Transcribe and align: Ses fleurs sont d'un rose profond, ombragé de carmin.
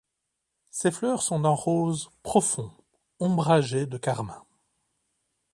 Ses 0.71 0.89
fleurs 0.89 1.21
sont 1.21 1.41
d'un 1.41 1.49
rose 1.51 2.09
profond, 2.23 2.71
ombragé 3.19 3.85
de 3.85 3.99
carmin. 3.99 4.43